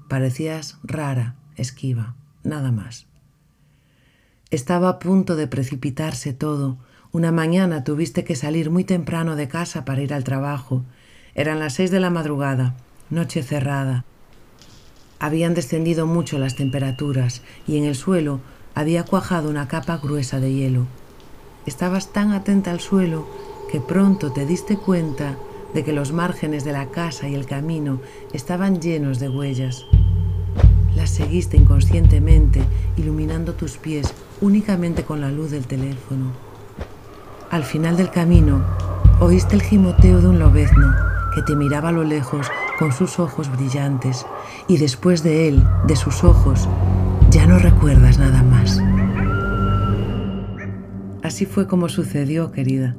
Parecías 0.09 0.79
rara, 0.85 1.37
esquiva, 1.57 2.15
nada 2.45 2.71
más. 2.71 3.07
Estaba 4.51 4.89
a 4.89 4.99
punto 4.99 5.37
de 5.37 5.47
precipitarse 5.47 6.33
todo, 6.33 6.79
una 7.11 7.33
mañana 7.33 7.85
tuviste 7.85 8.23
que 8.23 8.37
salir 8.37 8.71
muy 8.71 8.85
temprano 8.85 9.35
de 9.35 9.49
casa 9.49 9.85
para 9.87 10.03
ir 10.03 10.13
al 10.13 10.25
trabajo. 10.25 10.83
Eran 11.35 11.59
las 11.59 11.75
seis 11.75 11.91
de 11.91 12.01
la 12.01 12.11
madrugada, 12.11 12.75
noche 13.09 13.43
cerrada. 13.43 14.05
Habían 15.19 15.55
descendido 15.55 16.07
mucho 16.07 16.39
las 16.39 16.55
temperaturas 16.55 17.43
y 17.67 17.79
en 17.79 17.85
el 17.85 17.95
suelo 17.95 18.41
había 18.75 19.05
cuajado 19.05 19.49
una 19.49 19.69
capa 19.69 19.97
gruesa 19.97 20.39
de 20.39 20.53
hielo. 20.53 20.87
Estabas 21.65 22.13
tan 22.13 22.33
atenta 22.33 22.71
al 22.71 22.81
suelo 22.81 23.27
que 23.73 23.81
pronto 23.81 24.33
te 24.33 24.45
diste 24.45 24.77
cuenta 24.77 25.37
de 25.73 25.85
que 25.85 25.93
los 25.93 26.13
márgenes 26.13 26.65
de 26.65 26.73
la 26.73 26.91
casa 26.91 27.29
y 27.29 27.35
el 27.35 27.47
camino 27.47 28.01
estaban 28.33 28.81
llenos 28.81 29.19
de 29.19 29.29
huellas. 29.31 29.87
Las 30.95 31.11
seguiste 31.11 31.57
inconscientemente, 31.57 32.61
iluminando 32.97 33.55
tus 33.55 33.79
pies 33.79 34.13
únicamente 34.41 35.05
con 35.05 35.21
la 35.21 35.31
luz 35.31 35.51
del 35.51 35.67
teléfono. 35.67 36.48
Al 37.51 37.65
final 37.65 37.97
del 37.97 38.11
camino, 38.11 38.63
oíste 39.21 39.55
el 39.55 39.63
gimoteo 39.63 40.21
de 40.21 40.29
un 40.29 40.39
lobezno 40.39 40.95
que 41.35 41.41
te 41.41 41.57
miraba 41.57 41.89
a 41.89 41.93
lo 41.93 42.05
lejos 42.05 42.47
con 42.79 42.93
sus 42.93 43.19
ojos 43.19 43.51
brillantes 43.51 44.27
y 44.69 44.77
después 44.77 45.23
de 45.23 45.49
él, 45.49 45.65
de 45.87 45.97
sus 45.97 46.25
ojos, 46.25 46.69
ya 47.31 47.47
no 47.47 47.59
recuerdas 47.59 48.19
nada 48.19 48.43
más. 48.43 48.83
Así 51.23 51.47
fue 51.47 51.67
como 51.67 51.89
sucedió, 51.89 52.53
querida. 52.53 52.97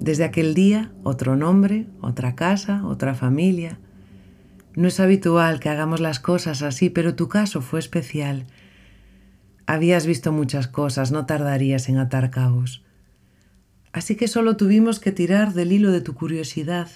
Desde 0.00 0.24
aquel 0.24 0.54
día, 0.54 0.90
otro 1.02 1.36
nombre, 1.36 1.88
otra 2.00 2.36
casa, 2.36 2.86
otra 2.86 3.14
familia. 3.14 3.80
No 4.76 4.88
es 4.88 4.98
habitual 4.98 5.60
que 5.60 5.68
hagamos 5.68 6.00
las 6.00 6.20
cosas 6.20 6.62
así, 6.62 6.88
pero 6.88 7.14
tu 7.14 7.28
caso 7.28 7.60
fue 7.60 7.80
especial 7.80 8.46
Habías 9.70 10.06
visto 10.06 10.32
muchas 10.32 10.66
cosas, 10.66 11.12
no 11.12 11.26
tardarías 11.26 11.90
en 11.90 11.98
atar 11.98 12.30
cabos. 12.30 12.82
Así 13.92 14.16
que 14.16 14.26
solo 14.26 14.56
tuvimos 14.56 14.98
que 14.98 15.12
tirar 15.12 15.52
del 15.52 15.72
hilo 15.72 15.92
de 15.92 16.00
tu 16.00 16.14
curiosidad. 16.14 16.88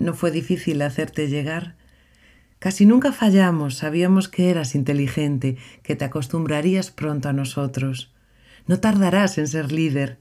No 0.00 0.12
fue 0.12 0.32
difícil 0.32 0.82
hacerte 0.82 1.28
llegar. 1.28 1.76
Casi 2.58 2.84
nunca 2.84 3.12
fallamos, 3.12 3.76
sabíamos 3.76 4.28
que 4.28 4.50
eras 4.50 4.74
inteligente, 4.74 5.56
que 5.84 5.94
te 5.94 6.04
acostumbrarías 6.04 6.90
pronto 6.90 7.28
a 7.28 7.32
nosotros. 7.32 8.12
No 8.66 8.80
tardarás 8.80 9.38
en 9.38 9.46
ser 9.46 9.70
líder. 9.70 10.18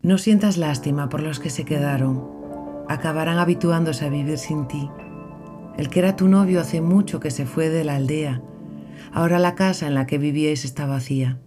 No 0.00 0.16
sientas 0.16 0.56
lástima 0.56 1.10
por 1.10 1.20
los 1.20 1.40
que 1.40 1.50
se 1.50 1.66
quedaron. 1.66 2.26
Acabarán 2.88 3.36
habituándose 3.36 4.06
a 4.06 4.08
vivir 4.08 4.38
sin 4.38 4.66
ti. 4.66 4.88
El 5.76 5.90
que 5.90 5.98
era 5.98 6.16
tu 6.16 6.26
novio 6.26 6.58
hace 6.58 6.80
mucho 6.80 7.20
que 7.20 7.30
se 7.30 7.44
fue 7.44 7.68
de 7.68 7.84
la 7.84 7.96
aldea. 7.96 8.42
Ahora 9.12 9.38
la 9.38 9.54
casa 9.54 9.86
en 9.86 9.94
la 9.94 10.06
que 10.06 10.18
vivíais 10.18 10.64
está 10.64 10.86
vacía. 10.86 11.38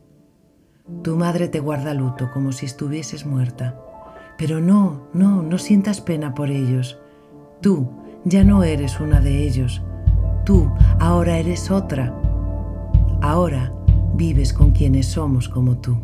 Tu 1.01 1.15
madre 1.15 1.48
te 1.48 1.60
guarda 1.60 1.93
luto 1.93 2.29
como 2.33 2.51
si 2.51 2.65
estuvieses 2.65 3.25
muerta. 3.25 3.79
Pero 4.38 4.60
no, 4.60 5.07
no, 5.13 5.41
no 5.41 5.57
sientas 5.57 6.01
pena 6.01 6.33
por 6.33 6.50
ellos. 6.50 7.00
Tú 7.62 7.89
ya 8.25 8.43
no 8.43 8.63
eres 8.63 9.00
una 9.00 9.22
de 9.22 9.43
ellos. 9.43 9.81
Tú 10.45 10.72
ahora 11.00 11.38
eres 11.38 11.72
otra. 11.72 12.13
Ahora 13.22 13.74
vives 14.13 14.53
con 14.53 14.72
quienes 14.72 15.07
somos 15.07 15.48
como 15.48 15.77
tú. 15.77 15.98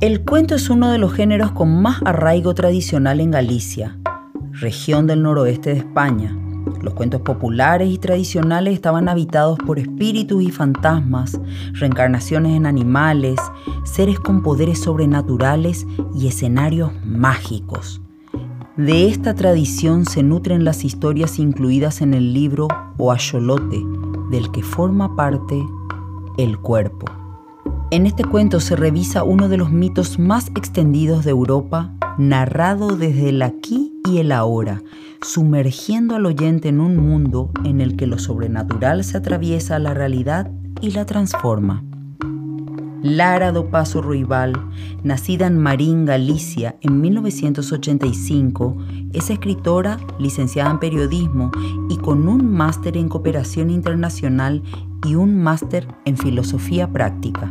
El 0.00 0.24
cuento 0.24 0.54
es 0.54 0.70
uno 0.70 0.92
de 0.92 0.98
los 0.98 1.12
géneros 1.12 1.50
con 1.50 1.82
más 1.82 2.00
arraigo 2.04 2.54
tradicional 2.54 3.18
en 3.18 3.32
Galicia, 3.32 3.98
región 4.52 5.08
del 5.08 5.24
noroeste 5.24 5.70
de 5.70 5.78
España. 5.78 6.38
Los 6.80 6.94
cuentos 6.94 7.22
populares 7.22 7.90
y 7.90 7.98
tradicionales 7.98 8.74
estaban 8.74 9.08
habitados 9.08 9.58
por 9.58 9.80
espíritus 9.80 10.40
y 10.44 10.52
fantasmas, 10.52 11.40
reencarnaciones 11.72 12.56
en 12.56 12.66
animales, 12.66 13.40
seres 13.82 14.20
con 14.20 14.44
poderes 14.44 14.78
sobrenaturales 14.78 15.84
y 16.14 16.28
escenarios 16.28 16.92
mágicos. 17.04 18.00
De 18.76 19.08
esta 19.08 19.34
tradición 19.34 20.06
se 20.06 20.22
nutren 20.22 20.62
las 20.62 20.84
historias 20.84 21.40
incluidas 21.40 22.02
en 22.02 22.14
el 22.14 22.32
libro 22.32 22.68
Oacholote, 22.98 23.82
del 24.30 24.52
que 24.52 24.62
forma 24.62 25.16
parte 25.16 25.60
el 26.36 26.56
cuerpo. 26.56 27.17
En 27.90 28.04
este 28.04 28.22
cuento 28.22 28.60
se 28.60 28.76
revisa 28.76 29.24
uno 29.24 29.48
de 29.48 29.56
los 29.56 29.72
mitos 29.72 30.18
más 30.18 30.48
extendidos 30.48 31.24
de 31.24 31.30
Europa, 31.30 31.94
narrado 32.18 32.96
desde 32.96 33.30
el 33.30 33.40
aquí 33.40 33.94
y 34.06 34.18
el 34.18 34.30
ahora, 34.30 34.82
sumergiendo 35.22 36.14
al 36.14 36.26
oyente 36.26 36.68
en 36.68 36.80
un 36.80 36.98
mundo 36.98 37.50
en 37.64 37.80
el 37.80 37.96
que 37.96 38.06
lo 38.06 38.18
sobrenatural 38.18 39.04
se 39.04 39.16
atraviesa 39.16 39.76
a 39.76 39.78
la 39.78 39.94
realidad 39.94 40.50
y 40.82 40.90
la 40.90 41.06
transforma. 41.06 41.82
Lara 43.00 43.52
do 43.52 43.70
Paso 43.70 44.02
Ruibal, 44.02 44.52
nacida 45.02 45.46
en 45.46 45.56
Marín, 45.56 46.04
Galicia, 46.04 46.76
en 46.82 47.00
1985, 47.00 48.76
es 49.14 49.30
escritora, 49.30 49.96
licenciada 50.18 50.72
en 50.72 50.78
periodismo 50.78 51.50
y 51.88 51.96
con 51.96 52.28
un 52.28 52.52
máster 52.52 52.98
en 52.98 53.08
cooperación 53.08 53.70
internacional 53.70 54.62
y 55.06 55.14
un 55.14 55.40
máster 55.40 55.88
en 56.04 56.18
filosofía 56.18 56.92
práctica. 56.92 57.50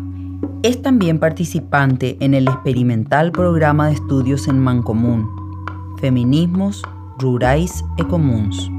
Es 0.67 0.81
también 0.81 1.17
participante 1.17 2.17
en 2.19 2.33
el 2.33 2.45
experimental 2.49 3.31
programa 3.31 3.87
de 3.87 3.93
estudios 3.93 4.49
en 4.49 4.59
Mancomún, 4.59 5.25
Feminismos, 5.97 6.83
Rurais 7.19 7.85
e 7.97 8.03
Comuns. 8.03 8.69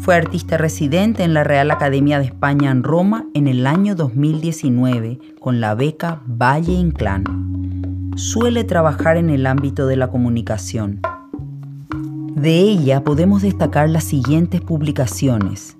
Fue 0.00 0.16
artista 0.16 0.58
residente 0.58 1.22
en 1.22 1.32
la 1.32 1.44
Real 1.44 1.70
Academia 1.70 2.18
de 2.18 2.26
España 2.26 2.70
en 2.72 2.82
Roma 2.82 3.24
en 3.32 3.48
el 3.48 3.66
año 3.66 3.94
2019 3.94 5.18
con 5.40 5.62
la 5.62 5.74
beca 5.74 6.20
Valle 6.26 6.74
Inclán. 6.74 7.24
Suele 8.16 8.62
trabajar 8.64 9.16
en 9.16 9.30
el 9.30 9.46
ámbito 9.46 9.86
de 9.86 9.96
la 9.96 10.08
comunicación. 10.08 11.00
De 12.34 12.58
ella 12.60 13.02
podemos 13.02 13.40
destacar 13.40 13.88
las 13.88 14.04
siguientes 14.04 14.60
publicaciones. 14.60 15.78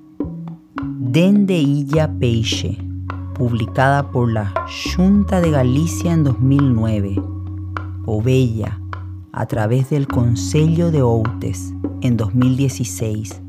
Dende 0.99 1.59
Illa 1.59 2.11
Peixe, 2.19 2.79
publicada 3.41 4.11
por 4.11 4.31
la 4.31 4.53
Junta 4.95 5.41
de 5.41 5.51
Galicia 5.51 6.13
en 6.13 6.25
2009. 6.25 7.23
Ovella, 8.05 8.79
a 9.33 9.47
través 9.47 9.89
del 9.89 10.07
Consello 10.07 10.91
de 10.91 11.01
Outes 11.01 11.73
en 12.03 12.19
2016. 12.19 13.41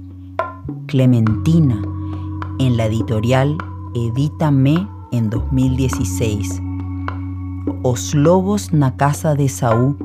Clementina, 0.87 1.81
en 2.59 2.77
la 2.77 2.85
editorial 2.85 3.57
Edítame 3.93 4.87
en 5.11 5.29
2016. 5.29 6.61
Os 7.83 8.15
Lobos 8.15 8.71
na 8.71 8.95
Casa 8.95 9.35
de 9.35 9.49
Saúl, 9.49 9.97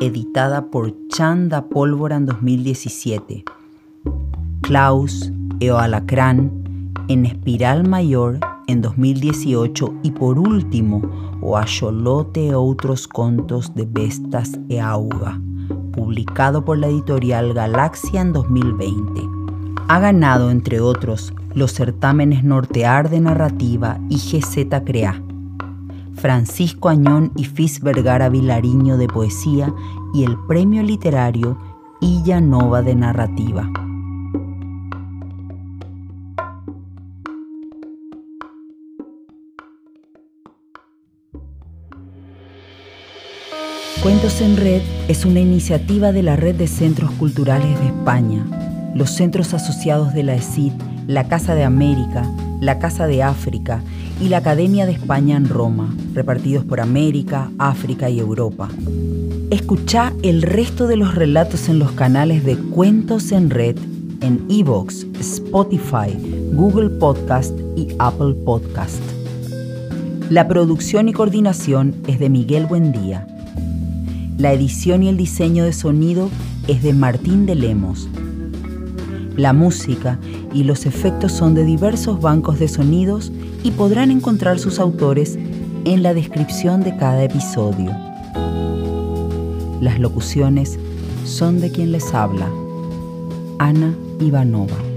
editada 0.00 0.72
por 0.72 0.92
Chanda 1.06 1.68
Pólvora 1.68 2.16
en 2.16 2.26
2017. 2.26 3.44
Klaus 4.62 5.32
e 5.60 5.70
Alacrán, 5.70 6.50
en 7.06 7.26
Espiral 7.26 7.88
Mayor 7.88 8.40
en 8.70 8.82
2018 8.82 9.94
y 10.02 10.10
por 10.12 10.38
último 10.38 11.02
O 11.42 11.56
Axolote 11.56 12.48
e 12.48 12.54
Contos 13.12 13.74
de 13.74 13.86
Bestas 13.86 14.58
e 14.68 14.80
Auga, 14.80 15.40
publicado 15.92 16.64
por 16.64 16.78
la 16.78 16.88
editorial 16.88 17.54
Galaxia 17.54 18.20
en 18.20 18.32
2020. 18.32 19.22
Ha 19.88 19.98
ganado, 19.98 20.50
entre 20.50 20.80
otros, 20.80 21.32
los 21.54 21.72
certámenes 21.72 22.44
Nortear 22.44 23.10
de 23.10 23.20
Narrativa 23.20 23.98
y 24.08 24.16
GZ 24.16 24.84
Crea, 24.84 25.22
Francisco 26.14 26.88
Añón 26.88 27.32
y 27.36 27.44
Fis 27.44 27.80
Vergara 27.80 28.28
Vilariño 28.28 28.98
de 28.98 29.08
Poesía 29.08 29.74
y 30.12 30.24
el 30.24 30.36
premio 30.46 30.82
literario 30.82 31.56
Illa 32.00 32.40
Nova 32.40 32.82
de 32.82 32.94
Narrativa. 32.94 33.89
Cuentos 44.02 44.40
en 44.40 44.56
Red 44.56 44.80
es 45.08 45.26
una 45.26 45.40
iniciativa 45.40 46.10
de 46.10 46.22
la 46.22 46.34
Red 46.34 46.54
de 46.54 46.68
Centros 46.68 47.10
Culturales 47.12 47.78
de 47.80 47.88
España, 47.88 48.46
los 48.94 49.10
centros 49.10 49.52
asociados 49.52 50.14
de 50.14 50.22
la 50.22 50.34
ESID, 50.36 50.72
la 51.06 51.28
Casa 51.28 51.54
de 51.54 51.64
América, 51.64 52.24
la 52.62 52.78
Casa 52.78 53.06
de 53.06 53.22
África 53.22 53.82
y 54.18 54.30
la 54.30 54.38
Academia 54.38 54.86
de 54.86 54.92
España 54.92 55.36
en 55.36 55.50
Roma, 55.50 55.94
repartidos 56.14 56.64
por 56.64 56.80
América, 56.80 57.50
África 57.58 58.08
y 58.08 58.20
Europa. 58.20 58.70
Escucha 59.50 60.14
el 60.22 60.40
resto 60.40 60.86
de 60.86 60.96
los 60.96 61.14
relatos 61.14 61.68
en 61.68 61.78
los 61.78 61.92
canales 61.92 62.42
de 62.42 62.56
Cuentos 62.56 63.32
en 63.32 63.50
Red 63.50 63.76
en 64.22 64.46
Evox, 64.48 65.06
Spotify, 65.20 66.16
Google 66.52 66.88
Podcast 66.88 67.54
y 67.76 67.88
Apple 67.98 68.34
Podcast. 68.46 69.02
La 70.30 70.48
producción 70.48 71.10
y 71.10 71.12
coordinación 71.12 71.96
es 72.06 72.18
de 72.18 72.30
Miguel 72.30 72.64
Buendía. 72.64 73.26
La 74.40 74.54
edición 74.54 75.02
y 75.02 75.08
el 75.10 75.18
diseño 75.18 75.64
de 75.64 75.74
sonido 75.74 76.30
es 76.66 76.82
de 76.82 76.94
Martín 76.94 77.44
de 77.44 77.54
Lemos. 77.54 78.08
La 79.36 79.52
música 79.52 80.18
y 80.54 80.64
los 80.64 80.86
efectos 80.86 81.32
son 81.32 81.54
de 81.54 81.62
diversos 81.62 82.22
bancos 82.22 82.58
de 82.58 82.66
sonidos 82.66 83.30
y 83.62 83.72
podrán 83.72 84.10
encontrar 84.10 84.58
sus 84.58 84.78
autores 84.78 85.38
en 85.84 86.02
la 86.02 86.14
descripción 86.14 86.82
de 86.82 86.96
cada 86.96 87.22
episodio. 87.22 87.94
Las 89.82 90.00
locuciones 90.00 90.78
son 91.26 91.60
de 91.60 91.70
quien 91.70 91.92
les 91.92 92.14
habla, 92.14 92.48
Ana 93.58 93.94
Ivanova. 94.20 94.89